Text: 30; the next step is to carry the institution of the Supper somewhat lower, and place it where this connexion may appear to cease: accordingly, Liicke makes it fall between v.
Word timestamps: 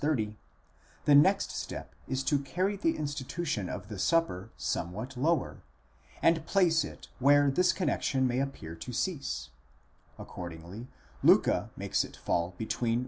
30; 0.01 0.35
the 1.05 1.13
next 1.13 1.51
step 1.51 1.93
is 2.07 2.23
to 2.23 2.39
carry 2.39 2.75
the 2.75 2.97
institution 2.97 3.69
of 3.69 3.87
the 3.87 3.99
Supper 3.99 4.49
somewhat 4.57 5.15
lower, 5.15 5.61
and 6.23 6.43
place 6.47 6.83
it 6.83 7.07
where 7.19 7.51
this 7.51 7.71
connexion 7.71 8.25
may 8.27 8.39
appear 8.39 8.73
to 8.73 8.91
cease: 8.93 9.49
accordingly, 10.17 10.87
Liicke 11.23 11.69
makes 11.77 12.03
it 12.03 12.17
fall 12.17 12.55
between 12.57 12.99
v. 12.99 12.99